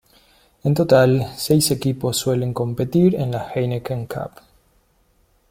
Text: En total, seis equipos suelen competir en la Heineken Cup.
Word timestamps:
En 0.63 0.73
total, 0.73 1.27
seis 1.37 1.69
equipos 1.69 2.17
suelen 2.17 2.55
competir 2.55 3.13
en 3.13 3.29
la 3.29 3.51
Heineken 3.55 4.07
Cup. 4.07 4.31